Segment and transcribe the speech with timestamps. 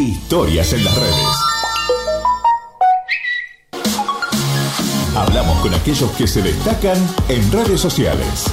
[0.00, 1.26] Historias en las redes.
[5.14, 6.96] Hablamos con aquellos que se destacan
[7.28, 8.46] en redes sociales.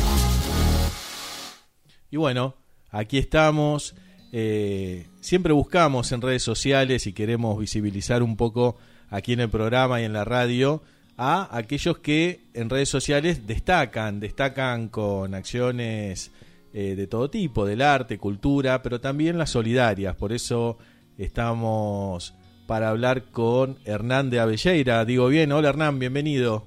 [2.12, 2.56] Y bueno,
[2.90, 3.96] aquí estamos.
[4.34, 8.76] Eh, siempre buscamos en redes sociales y queremos visibilizar un poco
[9.10, 10.84] aquí en el programa y en la radio
[11.16, 16.30] a aquellos que en redes sociales destacan, destacan con acciones
[16.74, 20.14] eh, de todo tipo, del arte, cultura, pero también las solidarias.
[20.18, 20.78] Por eso
[21.18, 22.36] estamos
[22.68, 25.06] para hablar con Hernán de Avelleira.
[25.06, 26.66] Digo bien, hola Hernán, bienvenido.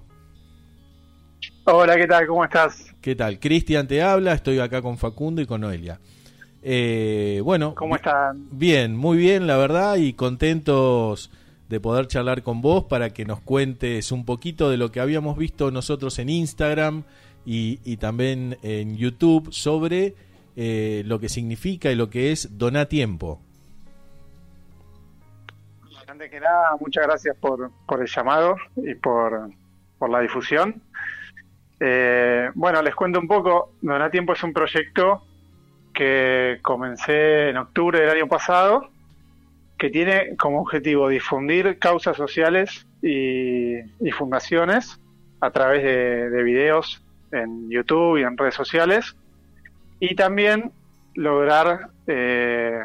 [1.65, 2.27] Hola, ¿qué tal?
[2.27, 2.95] ¿Cómo estás?
[3.01, 3.39] ¿Qué tal?
[3.39, 6.01] Cristian te habla, estoy acá con Facundo y con Noelia.
[6.63, 8.49] Eh, bueno, ¿cómo están?
[8.51, 11.31] Bien, muy bien, la verdad, y contentos
[11.69, 15.39] de poder charlar con vos para que nos cuentes un poquito de lo que habíamos
[15.39, 17.05] visto nosotros en Instagram
[17.47, 20.15] y, también en YouTube sobre
[20.57, 23.41] eh, lo que significa y lo que es donar tiempo.
[26.29, 29.49] Que nada, muchas gracias por, el llamado y por,
[30.07, 30.83] la difusión.
[31.79, 33.73] Eh, bueno, les cuento un poco.
[33.81, 35.23] Donar Tiempo es un proyecto
[35.95, 38.91] que comencé en octubre del año pasado
[39.79, 43.79] que tiene como objetivo difundir causas sociales y,
[44.13, 45.01] fundaciones
[45.41, 49.17] a través de, videos en YouTube y en redes sociales
[50.01, 50.71] y también
[51.15, 52.83] lograr eh,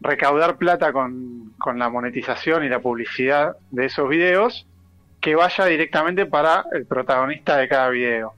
[0.00, 4.66] recaudar plata con, la monetización y la publicidad de esos videos
[5.20, 8.32] que vaya directamente para el protagonista de cada video,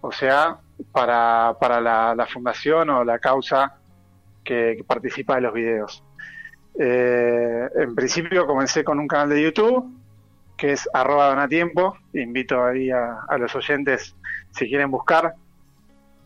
[0.00, 0.58] o sea,
[0.90, 3.76] para, para la, fundación o la causa
[4.42, 6.02] que participa de los videos.
[6.78, 9.94] Eh, en principio comencé con un canal de YouTube
[10.56, 11.96] que es arroba donatiempo.
[12.12, 14.14] Invito ahí a, los oyentes
[14.50, 15.34] si quieren buscar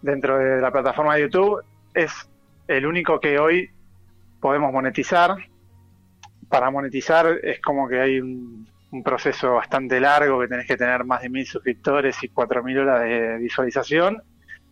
[0.02, 1.62] dentro de la plataforma de YouTube.
[1.94, 2.12] Es
[2.66, 3.70] el único que hoy
[4.40, 5.36] podemos monetizar.
[6.48, 8.66] Para monetizar es como que hay un,
[9.04, 13.02] proceso bastante largo que tenés que tener más de mil suscriptores y cuatro mil horas
[13.02, 14.22] de visualización,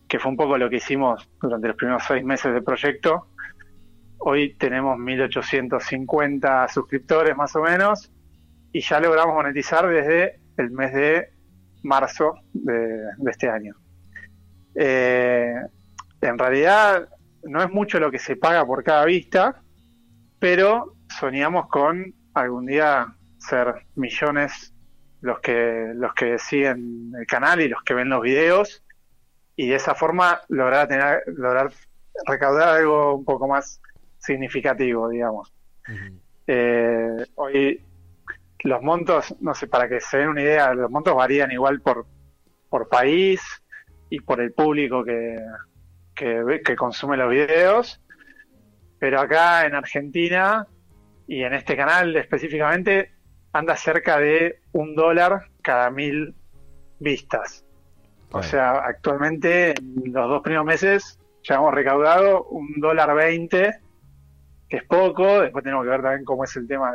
[0.07, 3.27] que fue un poco lo que hicimos durante los primeros seis meses del proyecto
[4.19, 8.11] Hoy tenemos 1850 suscriptores más o menos
[8.71, 11.29] y ya logramos monetizar desde el mes de
[11.83, 12.99] marzo de,
[13.29, 13.75] este año.
[14.75, 15.53] Eh,
[16.21, 17.09] en realidad
[17.43, 19.61] no es mucho lo que se paga por cada vista,
[20.39, 23.07] pero soñamos con algún día
[23.39, 24.73] ser millones
[25.21, 28.83] los que los que siguen el canal y los que ven los videos.
[29.55, 31.71] Y de esa forma lograr tener lograr
[32.25, 33.81] recaudar algo un poco más
[34.19, 35.53] significativo, digamos.
[36.45, 37.81] Eh, hoy
[38.63, 42.05] los montos, no sé, para que se den una idea, los montos varían igual por,
[42.69, 43.41] por país
[44.09, 45.37] y por el público que,
[46.15, 48.01] que, que consume los videos,
[48.99, 50.67] pero acá en Argentina
[51.27, 53.11] y en este canal específicamente
[53.53, 56.35] anda cerca de un dólar cada mil
[56.99, 57.63] vistas.
[58.31, 63.79] O sea, actualmente en los dos primeros meses ya hemos recaudado un dólar veinte
[64.69, 66.93] que es poco, después tenemos que ver también cómo es el tema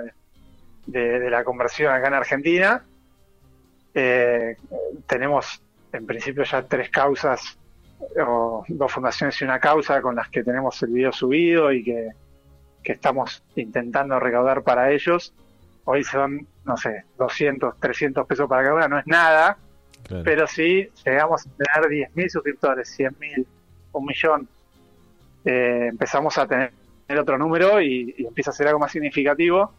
[0.86, 2.84] de, la conversión acá en Argentina.
[3.94, 4.56] Eh,
[5.06, 7.58] tenemos en principio ya tres causas,
[8.24, 12.10] o dos fundaciones y una causa con las que tenemos el video subido y que,
[12.84, 15.32] estamos intentando recaudar para ellos.
[15.84, 19.56] Hoy son, no sé, 200, 300 pesos para cada una, no es nada,
[20.24, 23.46] pero sí llegamos a tener 10.000 suscriptores, 100.000,
[23.92, 24.48] un millón.
[25.44, 26.72] Eh, empezamos a tener
[27.08, 29.72] el otro número y, empieza a ser algo más significativo.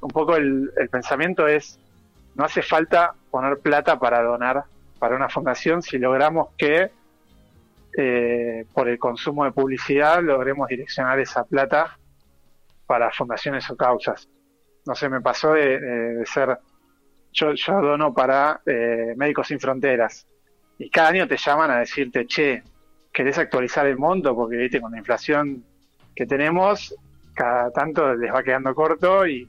[0.00, 1.78] Un poco el, pensamiento es,
[2.34, 4.64] no hace falta poner plata para donar
[4.98, 6.90] para una fundación si logramos que
[7.96, 11.98] eh, por el consumo de publicidad logremos direccionar esa plata
[12.86, 14.28] para fundaciones o causas.
[14.84, 16.58] No sé, me pasó de, ser,
[17.32, 20.26] yo, yo, dono para eh, Médicos Sin Fronteras
[20.78, 22.62] y cada año te llaman a decirte, che,
[23.12, 24.34] ¿querés actualizar el monto?
[24.36, 25.64] Porque viste, con la inflación
[26.14, 26.94] que tenemos,
[27.34, 29.48] cada tanto les va quedando corto y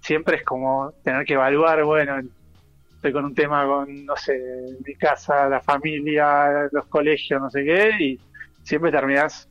[0.00, 2.20] siempre es como tener que evaluar, bueno,
[2.98, 4.36] estoy con un tema con, no sé,
[4.84, 8.20] mi casa, la familia, los colegios, no sé qué, y
[8.64, 9.48] siempre terminas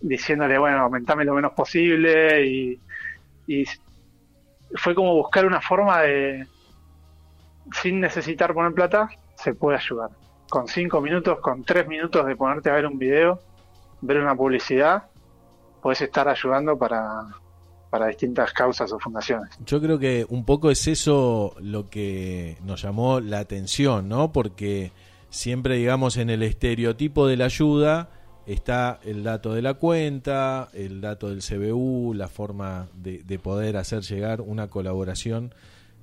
[0.00, 2.80] diciéndole, bueno, aumentame lo menos posible y,
[3.48, 3.64] y
[4.76, 6.46] fue como buscar una forma de,
[7.72, 10.10] sin necesitar poner plata, se puede ayudar.
[10.48, 13.40] Con cinco minutos, con tres minutos de ponerte a ver un video,
[14.02, 15.02] ver una publicidad,
[15.82, 17.24] puedes estar ayudando para,
[17.90, 19.50] para distintas causas o fundaciones.
[19.66, 24.32] Yo creo que un poco es eso lo que nos llamó la atención, ¿no?
[24.32, 24.92] Porque
[25.28, 28.08] siempre, digamos, en el estereotipo de la ayuda
[28.46, 34.02] está el dato de la cuenta, el dato del CBU, la forma de, poder hacer
[34.02, 35.54] llegar una colaboración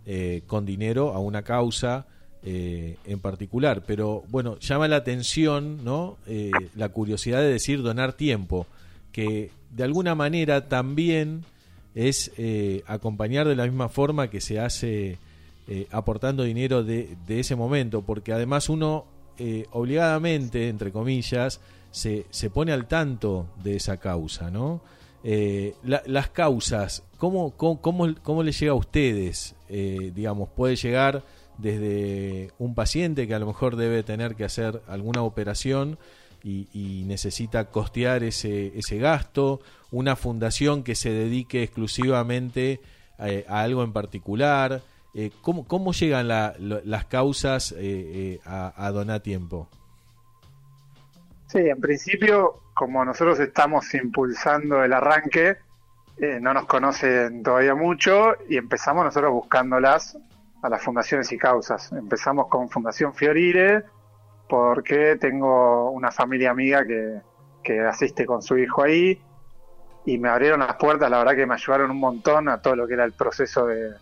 [0.06, 2.06] eh, con dinero a una causa
[2.44, 3.84] eh, en particular.
[3.86, 6.18] Pero bueno, llama la atención ¿no?
[6.28, 8.68] Eh, la curiosidad de decir donar tiempo,
[9.12, 11.44] que de alguna manera también
[11.98, 12.32] es
[12.86, 15.18] acompañar de la misma forma que se hace
[15.92, 19.06] aportando dinero de, de, ese momento, porque además uno
[19.72, 21.60] obligadamente, entre comillas,
[21.92, 24.82] se, se pone al tanto de esa causa, ¿no?
[25.24, 29.56] Eh, las causas, ¿cómo, cómo, cómo, le llega a ustedes?
[29.68, 31.24] Eh, digamos, puede llegar
[31.58, 35.98] desde un paciente que a lo mejor debe tener que hacer alguna operación
[36.44, 39.60] y, necesita costear ese, ese gasto,
[39.92, 42.82] una fundación que se dedique exclusivamente
[43.20, 44.82] eh, a, algo en particular.
[45.42, 47.74] ¿cómo, ¿Cómo llegan las causas
[48.46, 49.68] a, a donar tiempo?
[51.48, 55.58] Sí, en principio, como nosotros estamos impulsando el arranque,
[56.20, 60.18] eh, no nos conocen todavía mucho y empezamos nosotros buscándolas
[60.64, 61.92] a las fundaciones y causas.
[61.92, 63.84] Empezamos con Fundación Fiorire
[64.50, 67.22] porque tengo una familia amiga que,
[67.64, 69.22] que asiste con su hijo ahí
[70.08, 72.88] y me abrieron las puertas, la verdad que me ayudaron un montón a todo lo
[72.88, 73.94] que era el proceso de,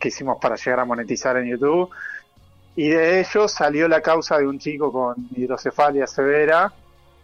[0.00, 1.90] que hicimos para llegar a monetizar en YouTube
[2.74, 6.72] y de ello salió la causa de un chico con hidrocefalia severa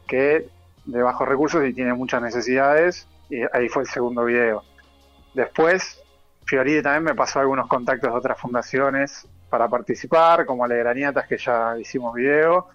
[0.07, 0.49] que
[0.85, 3.09] de bajos recursos y tiene muchas necesidades.
[3.31, 4.63] Y ahí fue el segundo video.
[5.33, 6.03] Después,
[6.45, 11.79] Fioride también me pasó algunos contactos de otras fundaciones para participar, como Alegraniatas, que ya
[11.79, 12.69] hicimos video,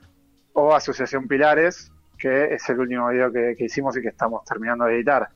[0.54, 4.86] o Asociación Pilares, que es el último video que, que hicimos y que estamos terminando
[4.86, 5.30] de editar.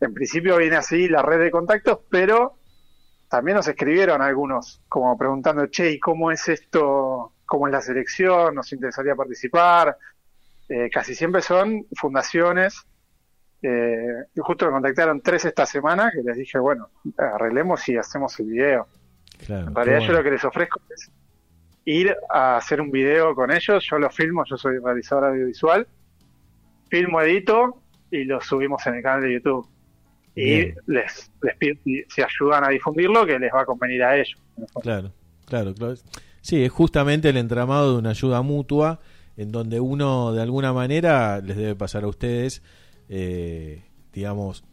[0.00, 2.58] En principio viene así la red de contactos, pero
[3.28, 7.32] también nos escribieron algunos como preguntando, che, ¿y cómo es esto?
[7.44, 8.54] ¿Cómo es la selección?
[8.54, 9.96] ¿Nos interesaría participar?
[10.68, 12.86] Eh, casi siempre son fundaciones.
[13.62, 18.46] Eh, justo me contactaron tres esta semana que les dije, bueno, arreglemos y hacemos el
[18.46, 18.86] video.
[19.48, 21.10] en realidad yo lo que les ofrezco es
[21.84, 25.86] ir a hacer un video con ellos, yo lo filmo, yo soy realizador audiovisual,
[26.88, 29.68] filmo, edito y lo subimos en el canal de YouTube
[30.36, 34.38] y les, les pido si, ayudan a difundirlo, que les va a convenir a ellos.
[34.82, 35.12] Claro,
[35.46, 35.94] claro, claro.
[36.42, 39.00] Sí, es justamente el entramado de una ayuda mutua
[39.38, 42.62] en donde uno de alguna manera les debe pasar a ustedes,
[43.08, 44.64] eh, digamos,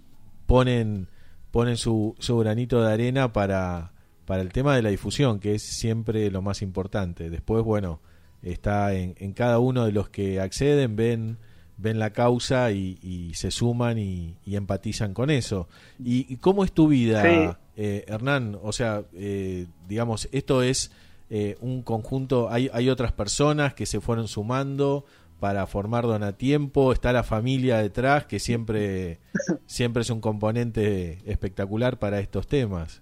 [0.45, 1.07] ponen,
[1.51, 3.94] ponen su, su granito de arena para,
[4.25, 7.30] para el tema de la difusión, que es siempre lo más importante.
[7.30, 8.01] Después, bueno,
[8.42, 11.38] está en, en cada uno de los que acceden, ven
[11.78, 15.68] ven la causa y, se suman y, empatizan con eso.
[16.00, 18.58] ¿Y, cómo es tu vida, eh, Hernán?
[18.62, 20.92] O sea, eh, digamos, esto es
[21.30, 25.06] eh, un conjunto, hay, hay otras personas que se fueron sumando
[25.40, 29.20] para formar Donatiempo, está la familia detrás, que siempre,
[29.66, 33.02] siempre es un componente espectacular para estos temas.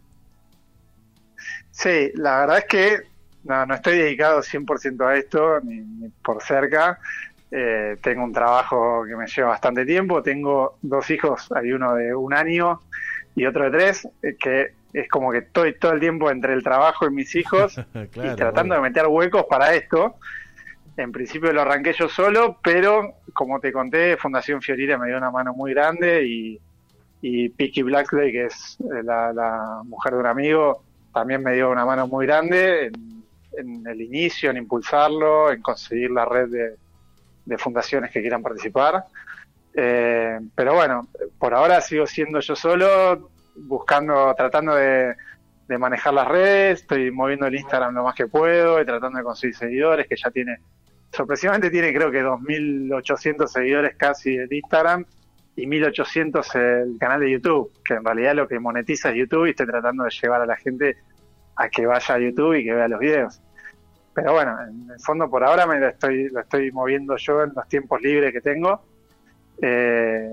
[1.72, 2.98] Sí, la verdad es que
[3.44, 7.00] no, no estoy dedicado 100% a esto, ni por cerca.
[7.54, 12.16] Eh, tengo un trabajo que me lleva bastante tiempo, tengo dos hijos, hay uno de
[12.16, 12.80] un año
[13.36, 16.64] y otro de tres, eh, que es como que estoy todo el tiempo entre el
[16.64, 20.16] trabajo y mis hijos y tratando de meter huecos para esto.
[20.96, 25.32] En principio lo arranqué yo solo, pero como te conté, Fundación Fiorita me dio una
[25.32, 26.60] mano muy grande y,
[27.22, 31.86] y Picky Blackday, que es eh, la, mujer de un amigo, también me dio una
[31.86, 32.92] mano muy grande
[33.58, 36.76] en el inicio, en impulsarlo, en conseguir la red de,
[37.46, 39.06] de fundaciones que quieran participar.
[39.74, 41.08] Eh, pero bueno,
[41.40, 45.16] por ahora sigo siendo yo solo, buscando, tratando de,
[45.80, 49.56] manejar las redes, estoy moviendo el Instagram lo más que puedo y tratando de conseguir
[49.56, 50.58] seguidores, que ya tiene,
[51.14, 55.06] sorpresivamente tiene creo que 2.800 seguidores casi el Instagram
[55.56, 59.52] y 1.800 el canal de YouTube, que en realidad lo que monetiza es YouTube y
[59.52, 60.98] estoy tratando de llevar a la gente
[61.56, 63.42] a que vaya a YouTube y que vea los videos
[64.14, 67.54] pero bueno, en el fondo por ahora me lo estoy, lo estoy moviendo yo en
[67.56, 68.82] los tiempos libres que tengo.
[69.62, 70.30] Eh,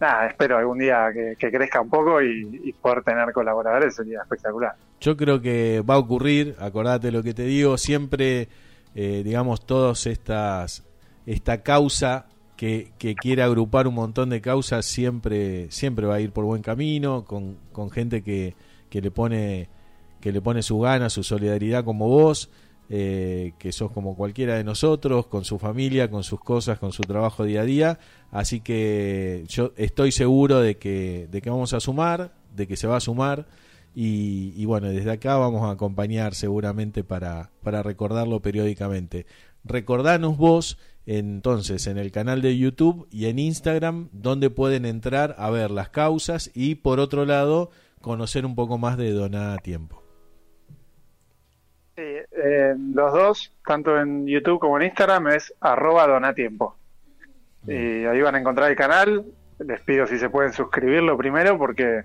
[0.00, 4.74] nada, espero algún día que, crezca un poco y, poder tener colaboradores sería espectacular.
[5.00, 8.48] Yo creo que va a ocurrir, acordate lo que te digo, siempre,
[8.94, 10.84] eh, digamos, todas estas,
[11.26, 12.26] esta causa
[12.56, 16.62] que, que quiere agrupar un montón de causas siempre, siempre va a ir por buen
[16.62, 18.54] camino, con, con gente que,
[18.88, 19.68] que le pone
[20.20, 22.50] que le pone su gana, su solidaridad como vos
[22.88, 27.02] eh, que sos como cualquiera de nosotros, con su familia, con sus cosas, con su
[27.02, 27.98] trabajo día a día.
[28.30, 32.86] Así que yo estoy seguro de que, de que vamos a sumar, de que se
[32.86, 33.46] va a sumar.
[33.98, 39.24] Y, bueno, desde acá vamos a acompañar seguramente para, para recordarlo periódicamente.
[39.64, 40.76] Recordanos vos
[41.06, 45.88] entonces en el canal de YouTube y en Instagram, donde pueden entrar a ver las
[45.88, 50.05] causas y por otro lado conocer un poco más de Doná Tiempo.
[52.46, 56.76] Eh, los dos, tanto en YouTube como en Instagram, es arroba donatiempo.
[57.66, 59.24] Y ahí van a encontrar el canal.
[59.58, 62.04] Les pido si se pueden suscribirlo primero porque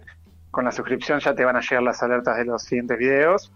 [0.50, 3.52] con la suscripción ya te van a llegar las alertas de los siguientes videos.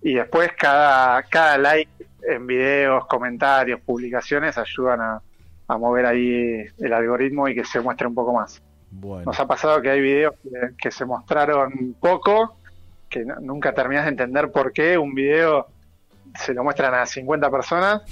[0.00, 1.90] Y después cada, cada like
[2.22, 5.22] en videos, comentarios, publicaciones ayudan a,
[5.78, 8.62] mover ahí el algoritmo y que se muestre un poco más.
[8.90, 10.34] Nos ha pasado que hay videos
[10.76, 12.58] que, se mostraron poco,
[13.08, 15.68] que nunca terminas de entender por qué un video
[16.34, 18.02] se lo muestran a 50 personas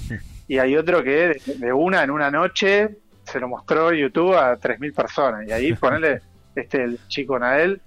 [0.49, 4.95] y hay otro que de, una en una noche se lo mostró YouTube a 3.000
[4.95, 5.47] personas.
[5.47, 6.23] Y ahí ponele
[6.55, 7.81] este el chico Nael,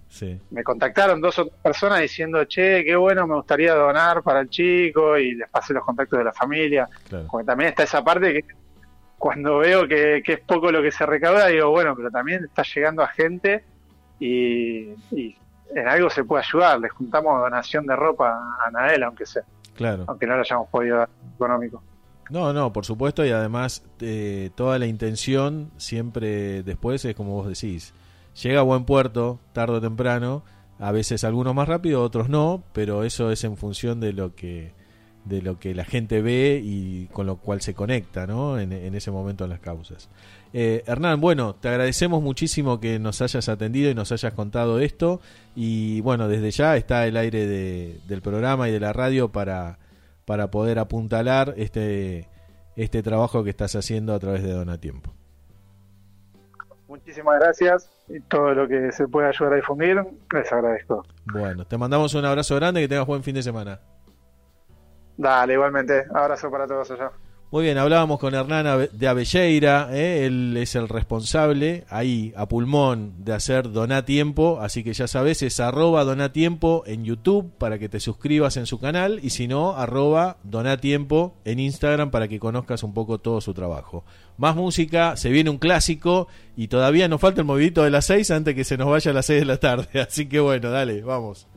[0.52, 4.50] me contactaron dos o tres personas diciendo, che, qué bueno, me gustaría donar para el
[4.50, 6.88] chico y les pasé los contactos de la familia.
[7.30, 8.46] Porque también está esa parte que
[9.18, 13.04] cuando veo que, es poco lo que se recauda, digo, bueno, pero también está llegando
[13.04, 13.64] a gente
[14.20, 14.90] y,
[15.76, 16.80] en algo se puede ayudar.
[16.80, 19.44] Les juntamos donación de ropa a Nael, aunque sea.
[19.74, 20.06] Claro.
[20.08, 21.82] Aunque no lo hayamos podido dar económico.
[22.30, 27.48] No, no, por supuesto, y además eh, toda la intención siempre después es como vos
[27.48, 27.94] decís,
[28.42, 30.44] llega a buen puerto, tarde o temprano,
[30.80, 34.74] a veces algunos más rápido, otros no, pero eso es en función de lo que
[35.26, 38.60] de lo que la gente ve y con lo cual se conecta ¿no?
[38.60, 40.10] en, ese momento en las causas.
[40.52, 45.22] Eh, Hernán, bueno, te agradecemos muchísimo que nos hayas atendido y nos hayas contado esto
[45.56, 49.80] y bueno, desde ya está el aire de, del programa y de la radio para,
[50.26, 52.28] para poder apuntalar este,
[52.76, 55.14] este trabajo que estás haciendo a través de Donatiempo.
[56.88, 59.98] Muchísimas gracias y todo lo que se pueda ayudar a difundir,
[60.32, 61.04] les agradezco.
[61.26, 63.80] Bueno, te mandamos un abrazo grande y que tengas buen fin de semana.
[65.18, 66.06] Dale, igualmente.
[66.14, 67.12] Abrazo para todos allá.
[67.54, 70.26] Muy bien, hablábamos con Hernán de Avelleira, ¿eh?
[70.26, 75.60] él es el responsable ahí a pulmón de hacer Donatiempo, así que ya sabes, es
[75.60, 80.38] arroba Donatiempo en YouTube para que te suscribas en su canal y si no, arroba
[80.42, 84.04] Donatiempo en Instagram para que conozcas un poco todo su trabajo.
[84.38, 86.28] Más música, se viene un clásico
[86.58, 89.14] y todavía nos falta el movidito de las 6 antes que se nos vaya a
[89.14, 91.48] las 6 de la tarde, así que bueno, dale, vamos.